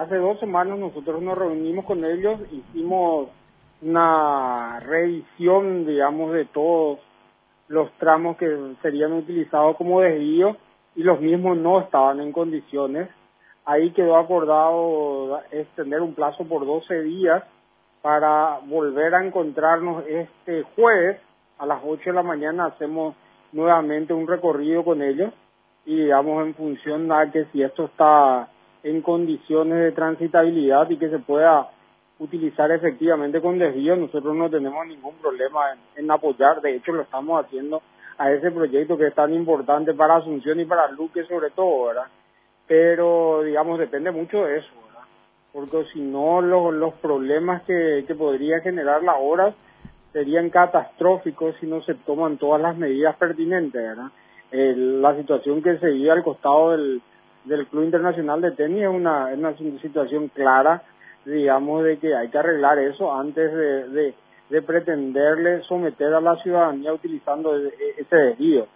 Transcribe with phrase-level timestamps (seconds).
[0.00, 3.28] hace dos semanas nosotros nos reunimos con ellos, hicimos
[3.82, 7.00] una revisión, digamos, de todos
[7.68, 8.48] los tramos que
[8.80, 10.56] serían utilizados como desvío
[10.96, 13.10] y los mismos no estaban en condiciones.
[13.66, 17.44] Ahí quedó acordado extender un plazo por 12 días
[18.00, 21.20] para volver a encontrarnos este jueves
[21.58, 23.14] a las 8 de la mañana hacemos
[23.52, 25.30] nuevamente un recorrido con ellos
[25.84, 28.48] y digamos en función de que si esto está
[28.82, 31.68] en condiciones de transitabilidad y que se pueda
[32.18, 35.60] utilizar efectivamente con desvío, nosotros no tenemos ningún problema
[35.96, 37.82] en, apoyar, de hecho lo estamos haciendo
[38.18, 42.06] a ese proyecto que es tan importante para Asunción y para Luque sobre todo, ¿verdad?
[42.66, 45.08] Pero digamos depende mucho de eso, ¿verdad?
[45.52, 49.54] Porque si no los, los problemas que, que podría generar la hora
[50.12, 54.10] serían catastróficos si no se toman todas las medidas pertinentes, ¿verdad?
[54.52, 57.00] la situación que se vive al costado del,
[57.44, 60.82] del Club Internacional de Tenis es una, una situación clara,
[61.24, 64.14] digamos, de que hay que arreglar eso antes de,
[64.50, 68.66] de, pretenderle someter a la ciudadanía utilizando e, e, ese desvío.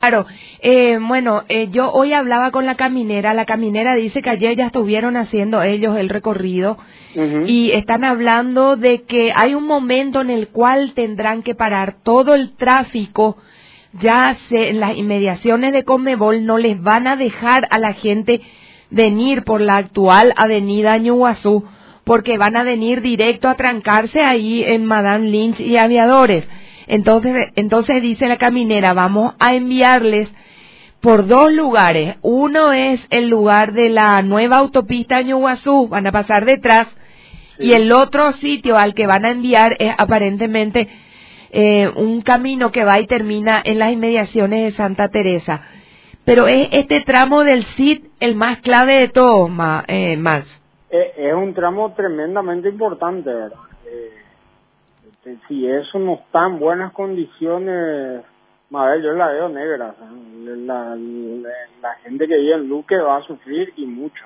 [0.00, 0.26] Claro,
[0.60, 4.66] eh, bueno, eh, yo hoy hablaba con la caminera, la caminera dice que ayer ya
[4.66, 6.76] estuvieron haciendo ellos el recorrido
[7.46, 12.34] y están hablando de que hay un momento en el cual tendrán que parar todo
[12.34, 13.36] el tráfico
[14.00, 18.40] ya se, en las inmediaciones de Conmebol no les van a dejar a la gente
[18.90, 21.64] venir por la actual avenida Ñuguazú
[22.04, 26.44] porque van a venir directo a trancarse ahí en Madame Lynch y Aviadores.
[26.86, 30.28] Entonces, entonces dice la caminera, vamos a enviarles
[31.00, 32.16] por dos lugares.
[32.22, 36.88] Uno es el lugar de la nueva autopista Ñuguazú, van a pasar detrás,
[37.58, 40.88] y el otro sitio al que van a enviar es aparentemente
[41.52, 45.62] eh, un camino que va y termina en las inmediaciones de Santa Teresa.
[46.24, 49.84] Pero es este tramo del CID el más clave de todos, más.
[49.88, 50.44] Eh, más.
[50.88, 53.58] Es, un tramo tremendamente importante, ¿verdad?
[53.86, 54.12] Eh,
[55.10, 58.22] este, si eso no está en buenas condiciones,
[58.70, 59.94] ver, yo la veo negra.
[60.42, 64.24] La, la, gente que vive en Luque va a sufrir y mucho.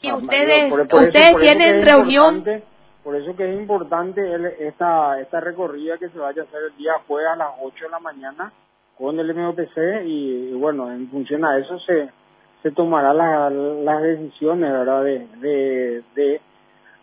[0.00, 2.44] Y ustedes, ustedes tienen reunión
[3.06, 4.20] por eso que es importante
[4.66, 7.90] esta, esta recorrida que se vaya a hacer el día jueves a las 8 de
[7.92, 8.52] la mañana
[8.98, 12.10] con el MOPC y, bueno, en función a eso se,
[12.64, 15.04] se tomará las decisiones, ¿verdad?
[15.04, 16.40] De, de,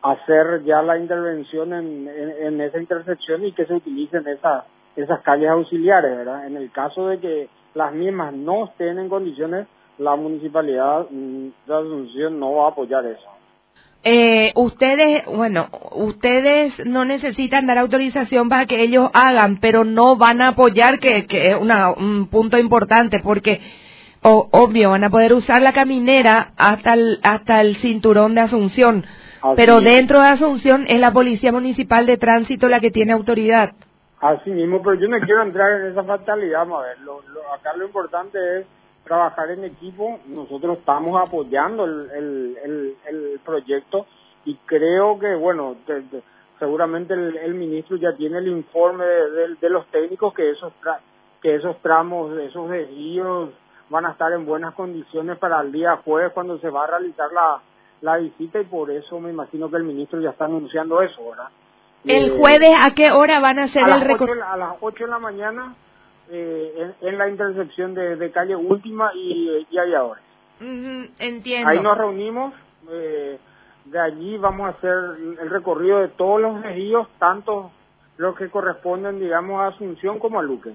[0.00, 4.64] hacer ya la intervención en, en, esa intersección y que se utilicen esas,
[4.96, 6.46] esas calles auxiliares, ¿verdad?
[6.46, 9.66] En el caso de que las mismas no estén en condiciones,
[9.98, 13.39] la municipalidad mm, de Asunción no va a apoyar eso.
[14.02, 20.40] Eh, ustedes, bueno, ustedes no necesitan dar autorización para que ellos hagan, pero no van
[20.40, 23.60] a apoyar, que, que es una, un punto importante, porque
[24.22, 29.04] obvio, van a poder usar la caminera hasta el, hasta el cinturón de Asunción,
[29.56, 33.72] pero dentro de Asunción es la Policía Municipal de Tránsito la que tiene autoridad.
[34.20, 37.20] Así mismo, pero yo no quiero entrar en esa fatalidad, a ver, lo,
[37.54, 38.66] acá lo importante es
[39.10, 40.20] trabajar en equipo.
[40.26, 44.06] Nosotros estamos apoyando el, el, el, proyecto
[44.44, 45.74] y creo que, bueno,
[46.60, 50.72] seguramente el, ministro ya tiene el informe de, los técnicos que esos,
[51.42, 53.50] que esos tramos, esos desvíos
[53.88, 57.32] van a estar en buenas condiciones para el día jueves cuando se va a realizar
[57.32, 57.60] la,
[58.02, 61.48] la visita y por eso me imagino que el ministro ya está anunciando eso, ¿verdad?
[62.04, 64.44] ¿El eh, jueves a qué hora van a hacer el recorrido?
[64.44, 65.74] A las 8 de la mañana
[66.32, 70.22] eh, en, la intersección de, calle Última y, y Aviadores.
[71.18, 71.68] entiendo.
[71.68, 72.54] Ahí nos reunimos,
[72.88, 73.38] eh,
[73.86, 74.94] de allí vamos a hacer
[75.42, 77.72] el recorrido de todos los desvíos, tanto
[78.16, 80.72] los que corresponden, digamos, a Asunción como a Luque.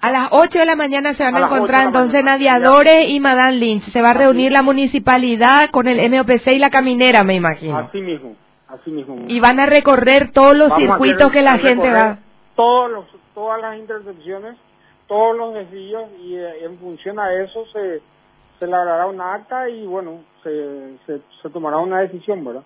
[0.00, 3.56] A las 8 de la mañana se van a, encontrar entonces en Aviadores y Madame
[3.56, 3.84] Lynch.
[3.92, 7.78] Se va a reunir la municipalidad con el MOPC y la caminera, me imagino.
[7.78, 8.34] Así mismo,
[8.66, 9.16] así mismo.
[9.28, 12.18] Y van a recorrer todos los circuitos que la gente va.
[12.56, 14.56] Todos los, todas las intersecciones
[15.12, 18.00] todos los desvíos y eh, en función a eso se,
[18.58, 22.62] se elaborará una acta y bueno, se, se, se tomará una decisión, ¿verdad?